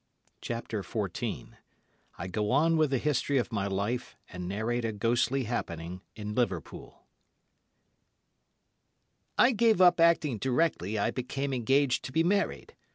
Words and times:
CHAPTER 0.41 0.81
XIV 0.81 1.51
I 2.17 2.25
GO 2.27 2.49
ON 2.49 2.75
WITH 2.75 2.89
THE 2.89 2.97
HISTORY 2.97 3.37
OF 3.37 3.51
MY 3.51 3.67
LIFE, 3.67 4.15
AND 4.29 4.47
NARRATE 4.47 4.83
A 4.83 4.91
GHOSTLY 4.93 5.43
HAPPENING 5.43 6.01
IN 6.15 6.33
LIVERPOOL 6.33 7.03
I 9.37 9.51
gave 9.51 9.79
up 9.79 9.99
acting 9.99 10.39
directly 10.39 10.97
I 10.97 11.11
became 11.11 11.53
engaged 11.53 12.03
to 12.05 12.11
be 12.11 12.23
married. 12.23 12.75